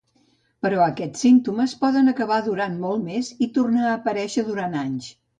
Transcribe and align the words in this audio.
Però, 0.65 0.77
aquests 0.83 1.19
símptomes 1.25 1.75
poden 1.83 2.09
acabar 2.13 2.39
durant 2.47 2.79
molt 2.85 3.03
més 3.09 3.29
i 3.47 3.49
tornar 3.59 3.83
a 3.91 3.93
aparèixer 3.99 4.45
durant 4.49 4.79
anys. 4.81 5.11